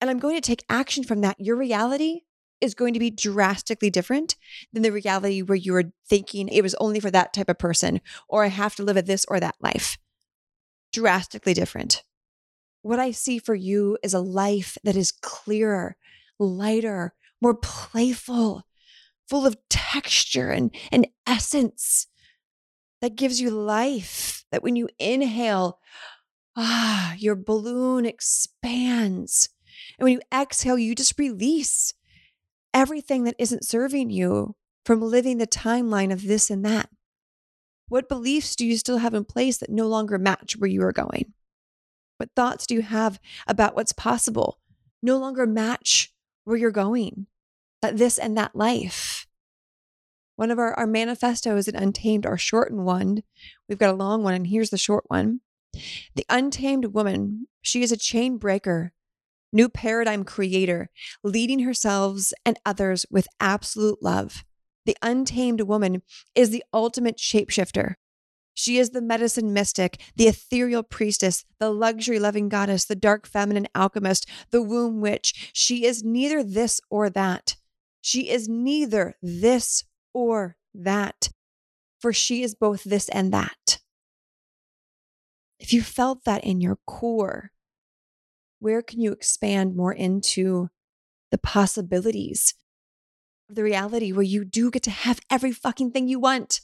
And 0.00 0.10
I'm 0.10 0.18
going 0.18 0.36
to 0.36 0.40
take 0.40 0.64
action 0.68 1.04
from 1.04 1.20
that. 1.22 1.40
Your 1.40 1.56
reality 1.56 2.20
is 2.60 2.74
going 2.74 2.92
to 2.94 3.00
be 3.00 3.10
drastically 3.10 3.90
different 3.90 4.36
than 4.72 4.82
the 4.82 4.90
reality 4.92 5.42
where 5.42 5.56
you 5.56 5.72
were 5.72 5.92
thinking 6.08 6.48
it 6.48 6.62
was 6.62 6.74
only 6.76 7.00
for 7.00 7.10
that 7.10 7.32
type 7.32 7.48
of 7.48 7.58
person, 7.58 8.00
or 8.28 8.44
I 8.44 8.48
have 8.48 8.74
to 8.76 8.82
live 8.82 8.96
a 8.96 9.02
this 9.02 9.24
or 9.28 9.40
that 9.40 9.56
life. 9.60 9.96
Drastically 10.92 11.54
different. 11.54 12.02
What 12.82 12.98
I 12.98 13.10
see 13.10 13.38
for 13.38 13.54
you 13.54 13.98
is 14.02 14.14
a 14.14 14.20
life 14.20 14.76
that 14.84 14.96
is 14.96 15.12
clearer, 15.12 15.96
lighter, 16.38 17.14
more 17.40 17.54
playful, 17.54 18.64
full 19.28 19.46
of 19.46 19.56
texture 19.68 20.50
and, 20.50 20.74
and 20.90 21.06
essence 21.26 22.06
that 23.00 23.16
gives 23.16 23.40
you 23.40 23.50
life. 23.50 24.44
That 24.50 24.62
when 24.62 24.76
you 24.76 24.88
inhale, 24.98 25.78
ah, 26.56 27.14
your 27.18 27.36
balloon 27.36 28.06
expands. 28.06 29.48
And 29.98 30.04
when 30.04 30.14
you 30.14 30.20
exhale, 30.32 30.78
you 30.78 30.94
just 30.94 31.18
release 31.18 31.94
everything 32.72 33.24
that 33.24 33.36
isn't 33.38 33.64
serving 33.66 34.10
you 34.10 34.56
from 34.84 35.00
living 35.00 35.38
the 35.38 35.46
timeline 35.46 36.12
of 36.12 36.26
this 36.26 36.50
and 36.50 36.64
that. 36.64 36.88
What 37.88 38.08
beliefs 38.08 38.56
do 38.56 38.66
you 38.66 38.76
still 38.76 38.98
have 38.98 39.14
in 39.14 39.24
place 39.24 39.58
that 39.58 39.70
no 39.70 39.86
longer 39.86 40.18
match 40.18 40.56
where 40.56 40.68
you 40.68 40.82
are 40.82 40.92
going? 40.92 41.32
What 42.18 42.30
thoughts 42.34 42.66
do 42.66 42.74
you 42.74 42.82
have 42.82 43.20
about 43.46 43.74
what's 43.74 43.92
possible 43.92 44.58
no 45.02 45.18
longer 45.18 45.46
match 45.46 46.12
where 46.44 46.56
you're 46.56 46.70
going, 46.70 47.26
that 47.82 47.96
this 47.96 48.18
and 48.18 48.36
that 48.36 48.54
life. 48.54 49.17
One 50.38 50.52
of 50.52 50.58
our, 50.60 50.72
our 50.74 50.86
manifestos 50.86 51.66
in 51.66 51.74
Untamed 51.74 52.24
are 52.24 52.38
shortened 52.38 52.84
one. 52.84 53.24
We've 53.68 53.76
got 53.76 53.92
a 53.92 53.96
long 53.96 54.22
one, 54.22 54.34
and 54.34 54.46
here's 54.46 54.70
the 54.70 54.78
short 54.78 55.02
one. 55.08 55.40
The 56.14 56.24
untamed 56.28 56.86
woman, 56.86 57.48
she 57.60 57.82
is 57.82 57.90
a 57.90 57.96
chain 57.96 58.38
breaker, 58.38 58.92
new 59.52 59.68
paradigm 59.68 60.22
creator, 60.22 60.90
leading 61.24 61.64
herself 61.64 62.20
and 62.46 62.56
others 62.64 63.04
with 63.10 63.26
absolute 63.40 63.98
love. 64.00 64.44
The 64.86 64.96
untamed 65.02 65.62
woman 65.62 66.02
is 66.36 66.50
the 66.50 66.62
ultimate 66.72 67.16
shapeshifter, 67.16 67.96
she 68.54 68.78
is 68.78 68.90
the 68.90 69.00
medicine 69.00 69.52
mystic, 69.52 70.00
the 70.16 70.26
ethereal 70.26 70.82
priestess, 70.82 71.44
the 71.60 71.70
luxury 71.70 72.18
loving 72.18 72.48
goddess, 72.48 72.84
the 72.84 72.96
dark 72.96 73.24
feminine 73.24 73.68
alchemist, 73.72 74.28
the 74.50 74.62
womb 74.62 75.00
witch. 75.00 75.50
She 75.52 75.84
is 75.84 76.02
neither 76.02 76.42
this 76.42 76.80
or 76.90 77.08
that. 77.10 77.56
She 78.00 78.30
is 78.30 78.48
neither 78.48 79.16
this 79.22 79.84
or 80.18 80.56
that, 80.74 81.30
for 82.00 82.12
she 82.12 82.42
is 82.42 82.56
both 82.56 82.82
this 82.82 83.08
and 83.08 83.32
that. 83.32 83.78
If 85.60 85.72
you 85.72 85.80
felt 85.80 86.24
that 86.24 86.44
in 86.44 86.60
your 86.60 86.78
core, 86.86 87.52
where 88.58 88.82
can 88.82 89.00
you 89.00 89.12
expand 89.12 89.76
more 89.76 89.92
into 89.92 90.70
the 91.30 91.38
possibilities 91.38 92.54
of 93.48 93.54
the 93.54 93.62
reality 93.62 94.10
where 94.10 94.24
you 94.24 94.44
do 94.44 94.72
get 94.72 94.82
to 94.84 94.90
have 94.90 95.20
every 95.30 95.52
fucking 95.52 95.92
thing 95.92 96.08
you 96.08 96.18
want? 96.18 96.60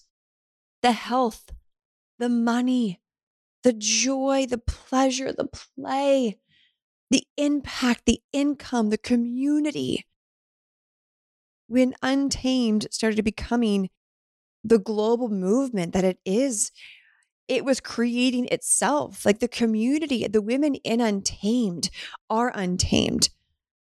The 0.83 0.93
health, 0.93 1.53
the 2.19 2.29
money, 2.29 3.01
the 3.63 3.73
joy, 3.73 4.47
the 4.49 4.59
pleasure, 4.59 5.33
the 5.33 5.47
play, 5.47 6.39
the 7.11 7.25
impact, 7.37 8.03
the 8.07 8.21
income, 8.33 8.91
the 8.91 8.99
community. 8.99 10.07
When 11.75 11.97
Untamed 12.05 12.87
started 12.93 13.25
becoming 13.25 13.91
the 14.63 14.79
global 14.79 15.29
movement 15.29 15.93
that 15.93 16.05
it 16.05 16.21
is, 16.25 16.71
it 17.49 17.65
was 17.65 17.81
creating 17.81 18.47
itself. 18.53 19.27
Like 19.27 19.41
the 19.41 19.49
community, 19.49 20.25
the 20.29 20.41
women 20.41 20.77
in 20.77 21.01
Untamed 21.01 21.91
are 22.31 22.53
untamed. 22.55 23.31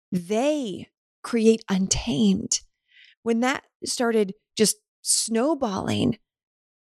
They 0.10 0.88
create 1.22 1.66
Untamed. 1.68 2.62
When 3.24 3.42
that 3.42 3.66
started 3.84 4.36
just 4.56 4.78
snowballing, 5.02 6.18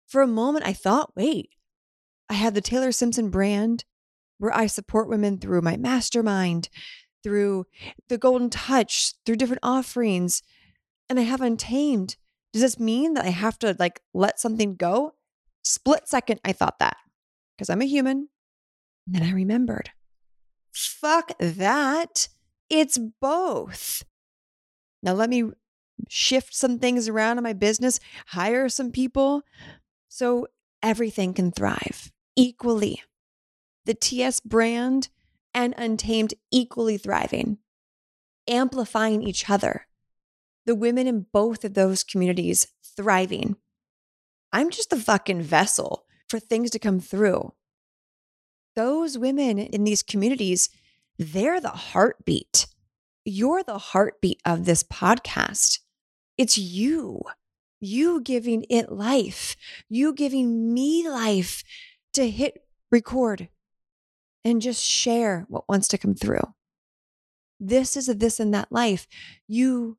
for 0.05 0.21
a 0.21 0.27
moment, 0.27 0.67
I 0.67 0.73
thought, 0.73 1.15
wait, 1.15 1.49
I 2.29 2.35
have 2.35 2.53
the 2.53 2.61
Taylor 2.61 2.91
Simpson 2.91 3.31
brand 3.31 3.83
where 4.37 4.55
I 4.55 4.67
support 4.67 5.09
women 5.09 5.39
through 5.39 5.63
my 5.63 5.75
mastermind, 5.75 6.69
through 7.23 7.65
the 8.09 8.19
Golden 8.19 8.51
Touch, 8.51 9.15
through 9.25 9.37
different 9.37 9.63
offerings, 9.63 10.43
and 11.09 11.19
I 11.19 11.23
have 11.23 11.41
Untamed. 11.41 12.15
Does 12.53 12.61
this 12.61 12.79
mean 12.79 13.13
that 13.15 13.25
I 13.25 13.29
have 13.29 13.59
to 13.59 13.75
like 13.77 14.01
let 14.13 14.39
something 14.39 14.75
go? 14.75 15.13
Split 15.63 16.07
second, 16.07 16.39
I 16.45 16.53
thought 16.53 16.79
that 16.79 16.97
because 17.55 17.69
I'm 17.69 17.81
a 17.81 17.85
human. 17.85 18.29
And 19.05 19.15
then 19.15 19.23
I 19.23 19.31
remembered 19.31 19.91
fuck 20.77 21.31
that. 21.39 22.29
It's 22.69 22.97
both. 22.97 24.03
Now, 25.01 25.13
let 25.13 25.29
me 25.29 25.51
shift 26.09 26.55
some 26.55 26.79
things 26.79 27.07
around 27.07 27.37
in 27.37 27.43
my 27.43 27.53
business, 27.53 27.99
hire 28.27 28.69
some 28.69 28.91
people, 28.91 29.43
so 30.07 30.47
everything 30.83 31.33
can 31.33 31.51
thrive 31.51 32.11
equally. 32.35 33.01
The 33.85 33.93
TS 33.93 34.41
brand 34.41 35.09
and 35.53 35.73
Untamed 35.77 36.33
equally 36.51 36.97
thriving, 36.97 37.57
amplifying 38.47 39.23
each 39.23 39.49
other. 39.49 39.86
The 40.67 40.75
women 40.75 41.07
in 41.07 41.25
both 41.33 41.65
of 41.65 41.73
those 41.73 42.03
communities 42.03 42.67
thriving. 42.95 43.55
I'm 44.53 44.69
just 44.69 44.91
the 44.91 44.97
fucking 44.97 45.41
vessel 45.41 46.05
for 46.29 46.39
things 46.39 46.69
to 46.71 46.79
come 46.79 46.99
through. 46.99 47.53
Those 48.75 49.17
women 49.17 49.57
in 49.57 49.83
these 49.83 50.03
communities, 50.03 50.69
they're 51.17 51.59
the 51.59 51.69
heartbeat. 51.69 52.67
You're 53.25 53.63
the 53.63 53.79
heartbeat 53.79 54.39
of 54.45 54.65
this 54.65 54.83
podcast. 54.83 55.79
It's 56.37 56.59
you 56.59 57.23
you 57.79 58.21
giving 58.21 58.65
it 58.69 58.91
life, 58.91 59.55
you 59.89 60.13
giving 60.13 60.73
me 60.73 61.07
life 61.07 61.63
to 62.13 62.29
hit 62.29 62.65
record 62.91 63.49
and 64.43 64.61
just 64.61 64.83
share 64.83 65.45
what 65.49 65.67
wants 65.67 65.87
to 65.89 65.97
come 65.97 66.15
through. 66.15 66.53
This 67.59 67.97
is 67.97 68.07
a 68.07 68.13
this 68.13 68.39
and 68.39 68.53
that 68.53 68.71
life. 68.71 69.07
You 69.47 69.97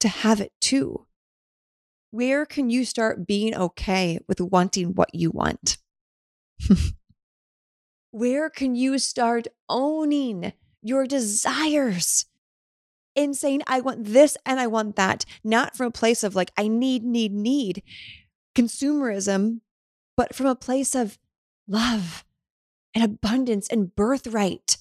to 0.00 0.08
have 0.08 0.40
it 0.40 0.52
too. 0.60 1.06
Where 2.10 2.46
can 2.46 2.70
you 2.70 2.84
start 2.84 3.26
being 3.26 3.54
okay 3.54 4.18
with 4.26 4.40
wanting 4.40 4.94
what 4.94 5.14
you 5.14 5.30
want? 5.30 5.78
Where 8.10 8.48
can 8.48 8.74
you 8.74 8.98
start 8.98 9.46
owning 9.68 10.52
your 10.82 11.06
desires? 11.06 12.24
in 13.18 13.34
saying, 13.34 13.62
I 13.66 13.80
want 13.80 14.04
this 14.04 14.36
and 14.46 14.60
I 14.60 14.68
want 14.68 14.94
that, 14.94 15.24
not 15.42 15.76
from 15.76 15.88
a 15.88 15.90
place 15.90 16.22
of 16.22 16.36
like, 16.36 16.52
I 16.56 16.68
need, 16.68 17.02
need, 17.02 17.32
need 17.32 17.82
consumerism, 18.54 19.60
but 20.16 20.34
from 20.34 20.46
a 20.46 20.54
place 20.54 20.94
of 20.94 21.18
love 21.66 22.24
and 22.94 23.02
abundance 23.02 23.68
and 23.68 23.94
birthright 23.94 24.78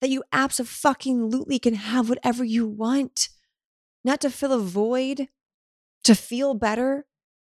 that 0.00 0.10
you 0.10 0.22
absolutely 0.30 1.58
can 1.58 1.74
have 1.74 2.08
whatever 2.08 2.44
you 2.44 2.66
want, 2.66 3.30
not 4.04 4.20
to 4.20 4.30
fill 4.30 4.52
a 4.52 4.58
void, 4.58 5.28
to 6.04 6.14
feel 6.14 6.54
better, 6.54 7.06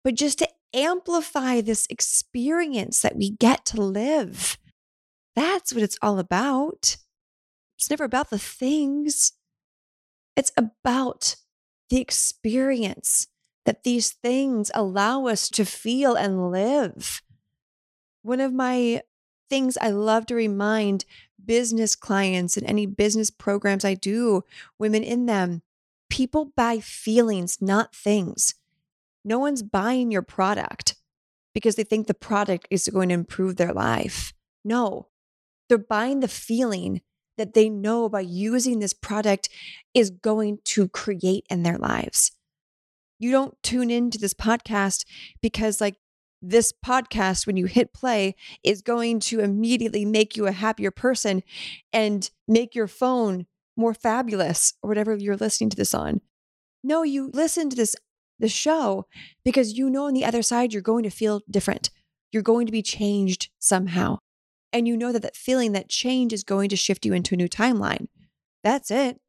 but 0.02 0.14
just 0.14 0.38
to 0.38 0.48
amplify 0.74 1.60
this 1.60 1.86
experience 1.90 3.00
that 3.02 3.16
we 3.16 3.30
get 3.30 3.64
to 3.66 3.80
live. 3.80 4.58
That's 5.36 5.72
what 5.72 5.82
it's 5.82 5.98
all 6.02 6.18
about. 6.18 6.96
It's 7.78 7.90
never 7.90 8.04
about 8.04 8.30
the 8.30 8.38
things. 8.38 9.32
It's 10.36 10.52
about 10.56 11.36
the 11.88 12.00
experience 12.00 13.28
that 13.66 13.84
these 13.84 14.10
things 14.10 14.70
allow 14.74 15.26
us 15.26 15.48
to 15.50 15.64
feel 15.64 16.14
and 16.14 16.50
live. 16.50 17.22
One 18.22 18.40
of 18.40 18.52
my 18.52 19.02
things 19.48 19.76
I 19.80 19.90
love 19.90 20.26
to 20.26 20.34
remind 20.34 21.04
business 21.44 21.96
clients 21.96 22.56
and 22.56 22.66
any 22.66 22.86
business 22.86 23.30
programs 23.30 23.84
I 23.84 23.94
do, 23.94 24.44
women 24.78 25.02
in 25.02 25.26
them, 25.26 25.62
people 26.10 26.52
buy 26.56 26.80
feelings, 26.80 27.58
not 27.60 27.94
things. 27.94 28.54
No 29.24 29.38
one's 29.38 29.62
buying 29.62 30.10
your 30.10 30.22
product 30.22 30.96
because 31.54 31.76
they 31.76 31.84
think 31.84 32.06
the 32.06 32.14
product 32.14 32.66
is 32.70 32.88
going 32.88 33.08
to 33.08 33.14
improve 33.14 33.56
their 33.56 33.72
life. 33.72 34.32
No, 34.64 35.08
they're 35.68 35.78
buying 35.78 36.20
the 36.20 36.28
feeling 36.28 37.00
that 37.38 37.54
they 37.54 37.70
know 37.70 38.08
by 38.08 38.20
using 38.20 38.80
this 38.80 38.92
product 38.92 39.48
is 39.94 40.10
going 40.10 40.58
to 40.64 40.88
create 40.88 41.46
in 41.48 41.62
their 41.62 41.78
lives. 41.78 42.32
You 43.18 43.30
don't 43.32 43.60
tune 43.62 43.90
into 43.90 44.18
this 44.18 44.34
podcast 44.34 45.04
because, 45.40 45.80
like, 45.80 45.96
this 46.42 46.72
podcast, 46.72 47.46
when 47.46 47.56
you 47.56 47.66
hit 47.66 47.92
play, 47.92 48.34
is 48.62 48.82
going 48.82 49.20
to 49.20 49.40
immediately 49.40 50.04
make 50.04 50.36
you 50.36 50.46
a 50.46 50.52
happier 50.52 50.90
person 50.90 51.42
and 51.92 52.30
make 52.48 52.74
your 52.74 52.88
phone 52.88 53.46
more 53.80 53.94
fabulous 53.94 54.74
or 54.82 54.88
whatever 54.88 55.16
you're 55.16 55.36
listening 55.36 55.70
to 55.70 55.76
this 55.76 55.94
on. 55.94 56.20
No, 56.84 57.02
you 57.02 57.30
listen 57.32 57.70
to 57.70 57.76
this 57.76 57.96
the 58.38 58.48
show 58.48 59.06
because 59.44 59.76
you 59.76 59.90
know 59.90 60.06
on 60.06 60.14
the 60.14 60.24
other 60.24 60.42
side 60.42 60.72
you're 60.72 60.82
going 60.82 61.02
to 61.02 61.10
feel 61.10 61.42
different. 61.50 61.90
You're 62.32 62.42
going 62.42 62.66
to 62.66 62.72
be 62.72 62.82
changed 62.82 63.50
somehow. 63.58 64.18
And 64.72 64.86
you 64.86 64.96
know 64.96 65.12
that 65.12 65.22
that 65.22 65.36
feeling, 65.36 65.72
that 65.72 65.88
change 65.88 66.32
is 66.32 66.44
going 66.44 66.68
to 66.70 66.76
shift 66.76 67.04
you 67.04 67.12
into 67.12 67.34
a 67.34 67.36
new 67.36 67.48
timeline. 67.48 68.06
That's 68.62 68.90
it. 68.90 69.20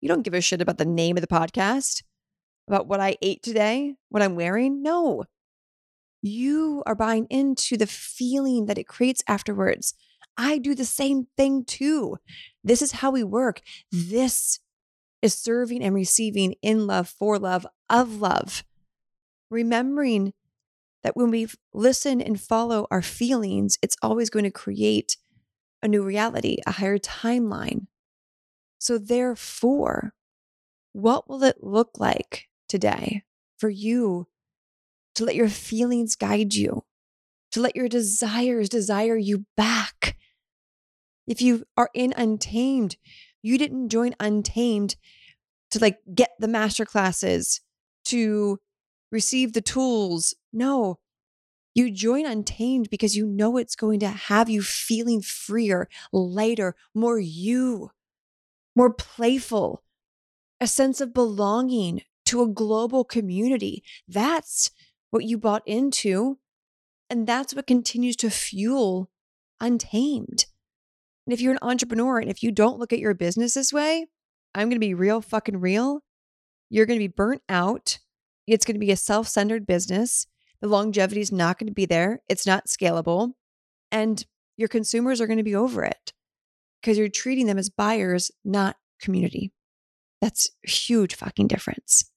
You 0.00 0.08
don't 0.08 0.22
give 0.22 0.34
a 0.34 0.40
shit 0.40 0.60
about 0.60 0.78
the 0.78 0.84
name 0.84 1.16
of 1.16 1.20
the 1.20 1.26
podcast, 1.26 2.02
about 2.66 2.86
what 2.86 3.00
I 3.00 3.16
ate 3.22 3.42
today, 3.42 3.94
what 4.08 4.22
I'm 4.22 4.36
wearing. 4.36 4.82
No. 4.82 5.24
You 6.22 6.82
are 6.86 6.94
buying 6.94 7.26
into 7.30 7.76
the 7.76 7.86
feeling 7.86 8.66
that 8.66 8.78
it 8.78 8.88
creates 8.88 9.22
afterwards. 9.28 9.94
I 10.36 10.58
do 10.58 10.74
the 10.74 10.84
same 10.84 11.26
thing 11.36 11.64
too. 11.64 12.18
This 12.62 12.82
is 12.82 12.92
how 12.92 13.10
we 13.10 13.24
work. 13.24 13.60
This 13.90 14.60
is 15.22 15.34
serving 15.34 15.82
and 15.82 15.94
receiving 15.94 16.54
in 16.62 16.86
love, 16.86 17.08
for 17.08 17.38
love, 17.38 17.66
of 17.88 18.20
love. 18.20 18.64
Remembering 19.50 20.32
that 21.02 21.16
when 21.16 21.30
we 21.30 21.46
listen 21.72 22.20
and 22.20 22.40
follow 22.40 22.86
our 22.90 23.02
feelings, 23.02 23.78
it's 23.80 23.96
always 24.02 24.30
going 24.30 24.44
to 24.44 24.50
create 24.50 25.16
a 25.82 25.88
new 25.88 26.02
reality, 26.02 26.58
a 26.66 26.72
higher 26.72 26.98
timeline. 26.98 27.86
So, 28.78 28.98
therefore, 28.98 30.12
what 30.92 31.28
will 31.28 31.42
it 31.42 31.62
look 31.62 31.90
like 31.98 32.48
today 32.68 33.22
for 33.58 33.68
you 33.68 34.26
to 35.14 35.24
let 35.24 35.34
your 35.34 35.48
feelings 35.48 36.16
guide 36.16 36.54
you, 36.54 36.84
to 37.52 37.60
let 37.60 37.76
your 37.76 37.88
desires 37.88 38.68
desire 38.68 39.16
you 39.16 39.46
back? 39.56 40.15
If 41.26 41.42
you 41.42 41.64
are 41.76 41.90
in 41.94 42.12
Untamed, 42.16 42.96
you 43.42 43.58
didn't 43.58 43.88
join 43.88 44.14
Untamed 44.20 44.96
to 45.70 45.78
like 45.78 45.98
get 46.14 46.30
the 46.38 46.48
master 46.48 46.84
classes, 46.84 47.60
to 48.06 48.60
receive 49.10 49.52
the 49.52 49.60
tools. 49.60 50.34
No, 50.52 50.98
you 51.74 51.90
join 51.90 52.24
Untamed 52.24 52.88
because 52.88 53.16
you 53.16 53.26
know 53.26 53.56
it's 53.56 53.76
going 53.76 54.00
to 54.00 54.08
have 54.08 54.48
you 54.48 54.62
feeling 54.62 55.20
freer, 55.20 55.88
lighter, 56.12 56.74
more 56.94 57.18
you, 57.18 57.90
more 58.74 58.92
playful, 58.92 59.82
a 60.60 60.66
sense 60.66 61.00
of 61.00 61.12
belonging 61.12 62.02
to 62.26 62.42
a 62.42 62.48
global 62.48 63.04
community. 63.04 63.82
That's 64.08 64.70
what 65.10 65.24
you 65.24 65.38
bought 65.38 65.62
into. 65.66 66.38
And 67.08 67.26
that's 67.26 67.54
what 67.54 67.66
continues 67.66 68.16
to 68.16 68.30
fuel 68.30 69.10
Untamed. 69.60 70.46
And 71.26 71.32
if 71.32 71.40
you're 71.40 71.52
an 71.52 71.58
entrepreneur 71.62 72.18
and 72.18 72.30
if 72.30 72.42
you 72.42 72.52
don't 72.52 72.78
look 72.78 72.92
at 72.92 72.98
your 72.98 73.14
business 73.14 73.54
this 73.54 73.72
way, 73.72 74.06
I'm 74.54 74.68
going 74.68 74.76
to 74.76 74.86
be 74.86 74.94
real 74.94 75.20
fucking 75.20 75.60
real. 75.60 76.00
You're 76.70 76.86
going 76.86 76.98
to 76.98 77.08
be 77.08 77.12
burnt 77.12 77.42
out. 77.48 77.98
It's 78.46 78.64
going 78.64 78.76
to 78.76 78.80
be 78.80 78.92
a 78.92 78.96
self 78.96 79.28
centered 79.28 79.66
business. 79.66 80.26
The 80.60 80.68
longevity 80.68 81.20
is 81.20 81.32
not 81.32 81.58
going 81.58 81.68
to 81.68 81.74
be 81.74 81.86
there. 81.86 82.20
It's 82.28 82.46
not 82.46 82.66
scalable. 82.66 83.32
And 83.90 84.24
your 84.56 84.68
consumers 84.68 85.20
are 85.20 85.26
going 85.26 85.36
to 85.36 85.42
be 85.42 85.54
over 85.54 85.84
it 85.84 86.12
because 86.80 86.96
you're 86.96 87.08
treating 87.08 87.46
them 87.46 87.58
as 87.58 87.68
buyers, 87.68 88.30
not 88.44 88.76
community. 89.00 89.52
That's 90.22 90.50
huge 90.62 91.14
fucking 91.14 91.48
difference. 91.48 92.10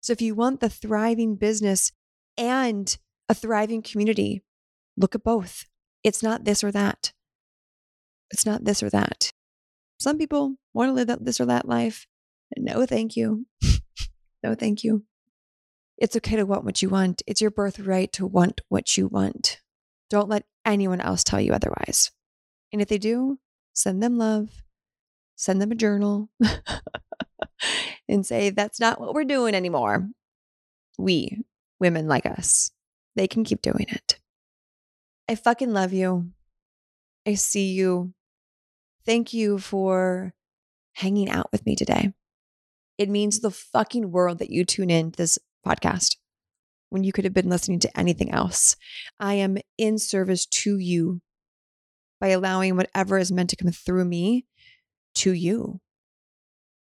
So 0.00 0.12
if 0.12 0.20
you 0.20 0.34
want 0.34 0.60
the 0.60 0.68
thriving 0.68 1.36
business 1.36 1.92
and 2.36 2.96
a 3.28 3.34
thriving 3.34 3.82
community, 3.82 4.42
look 4.96 5.14
at 5.14 5.22
both. 5.22 5.66
It's 6.02 6.22
not 6.22 6.44
this 6.44 6.64
or 6.64 6.72
that. 6.72 7.12
It's 8.30 8.46
not 8.46 8.64
this 8.64 8.82
or 8.82 8.90
that. 8.90 9.32
Some 9.98 10.18
people 10.18 10.56
want 10.74 10.90
to 10.90 10.92
live 10.92 11.08
that, 11.08 11.24
this 11.24 11.40
or 11.40 11.46
that 11.46 11.68
life. 11.68 12.06
No, 12.56 12.86
thank 12.86 13.16
you. 13.16 13.46
no, 14.42 14.54
thank 14.54 14.84
you. 14.84 15.04
It's 15.96 16.16
okay 16.16 16.36
to 16.36 16.46
want 16.46 16.64
what 16.64 16.80
you 16.80 16.88
want. 16.88 17.22
It's 17.26 17.40
your 17.40 17.50
birthright 17.50 18.12
to 18.12 18.26
want 18.26 18.60
what 18.68 18.96
you 18.96 19.08
want. 19.08 19.60
Don't 20.10 20.28
let 20.28 20.44
anyone 20.64 21.00
else 21.00 21.24
tell 21.24 21.40
you 21.40 21.52
otherwise. 21.52 22.12
And 22.72 22.80
if 22.80 22.88
they 22.88 22.98
do, 22.98 23.38
send 23.72 24.02
them 24.02 24.16
love, 24.16 24.48
send 25.36 25.60
them 25.60 25.72
a 25.72 25.74
journal, 25.74 26.30
and 28.08 28.24
say, 28.24 28.50
that's 28.50 28.78
not 28.78 29.00
what 29.00 29.14
we're 29.14 29.24
doing 29.24 29.54
anymore. 29.54 30.08
We, 30.98 31.42
women 31.80 32.06
like 32.08 32.26
us, 32.26 32.70
they 33.16 33.26
can 33.26 33.44
keep 33.44 33.62
doing 33.62 33.86
it. 33.88 34.18
I 35.28 35.34
fucking 35.34 35.72
love 35.72 35.92
you. 35.92 36.30
I 37.26 37.34
see 37.34 37.72
you. 37.72 38.14
Thank 39.08 39.32
you 39.32 39.56
for 39.56 40.34
hanging 40.92 41.30
out 41.30 41.48
with 41.50 41.64
me 41.64 41.74
today. 41.74 42.12
It 42.98 43.08
means 43.08 43.40
the 43.40 43.50
fucking 43.50 44.12
world 44.12 44.38
that 44.38 44.50
you 44.50 44.66
tune 44.66 44.90
in 44.90 45.12
to 45.12 45.16
this 45.16 45.38
podcast 45.66 46.16
when 46.90 47.04
you 47.04 47.12
could 47.12 47.24
have 47.24 47.32
been 47.32 47.48
listening 47.48 47.78
to 47.78 47.98
anything 47.98 48.30
else. 48.30 48.76
I 49.18 49.32
am 49.32 49.56
in 49.78 49.96
service 49.96 50.44
to 50.44 50.76
you 50.76 51.22
by 52.20 52.28
allowing 52.28 52.76
whatever 52.76 53.16
is 53.16 53.32
meant 53.32 53.48
to 53.48 53.56
come 53.56 53.72
through 53.72 54.04
me 54.04 54.44
to 55.14 55.32
you. 55.32 55.80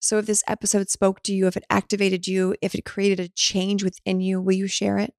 So, 0.02 0.17
if 0.17 0.26
this 0.26 0.43
episode 0.50 0.89
spoke 0.89 1.24
to 1.24 1.34
you, 1.34 1.47
if 1.47 1.56
it 1.56 1.63
activated 1.69 2.28
you, 2.28 2.58
if 2.62 2.76
it 2.76 2.84
created 2.84 3.21
a 3.21 3.30
change 3.30 3.86
within 3.86 4.19
you, 4.19 4.41
will 4.41 4.52
you 4.52 4.67
share 4.67 4.97
it? 4.97 5.13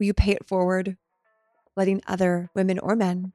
Will 0.00 0.06
you 0.06 0.14
pay 0.14 0.32
it 0.32 0.48
forward, 0.48 0.96
letting 1.76 2.02
other 2.08 2.50
women 2.56 2.80
or 2.80 2.96
men 2.96 3.34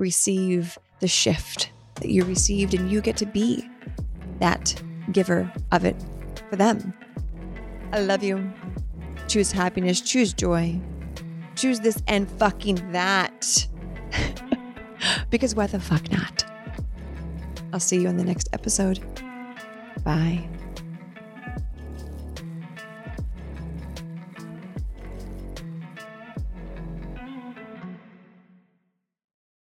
receive 0.00 0.76
the 0.98 1.06
shift 1.06 1.70
that 1.96 2.10
you 2.10 2.24
received, 2.24 2.74
and 2.74 2.90
you 2.90 3.00
get 3.00 3.16
to 3.18 3.26
be 3.26 3.68
that 4.40 4.80
giver 5.12 5.50
of 5.72 5.84
it 5.84 5.96
for 6.50 6.56
them. 6.56 6.92
I 7.92 8.00
love 8.00 8.22
you. 8.22 8.52
Choose 9.28 9.52
happiness, 9.52 10.00
choose 10.00 10.32
joy, 10.32 10.78
choose 11.54 11.80
this 11.80 12.02
and 12.06 12.30
fucking 12.32 12.92
that. 12.92 13.66
because 15.30 15.54
why 15.54 15.66
the 15.66 15.80
fuck 15.80 16.10
not? 16.10 16.44
I'll 17.72 17.80
see 17.80 18.00
you 18.00 18.08
in 18.08 18.16
the 18.16 18.24
next 18.24 18.48
episode. 18.52 19.00
Bye. 20.04 20.48